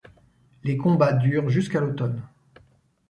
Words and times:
Les 0.63 0.77
combats 0.77 1.13
durent 1.13 1.49
jusqu'à 1.49 1.79
l'automne. 1.79 2.23